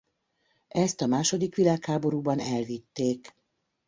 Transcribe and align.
Ezt 0.67 1.01
a 1.01 1.05
második 1.05 1.55
világháborúban 1.55 2.39
elvitték. 2.39 3.33